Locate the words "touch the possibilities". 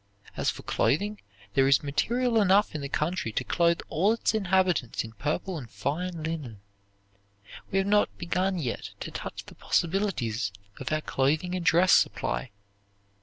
9.11-10.51